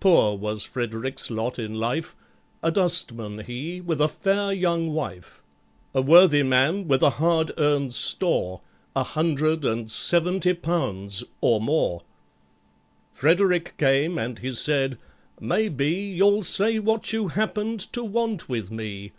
[0.00, 2.14] Poor was FREDERICK'S lot in life,—
[2.62, 5.42] A dustman he with a fair young wife,
[5.94, 8.60] A worthy man with a hard earned store,
[8.94, 12.02] A hundred and seventy pounds—or more.
[13.14, 14.98] FREDERICK came, and he said,
[15.40, 19.12] "Maybe You'll say what you happened to want with me?"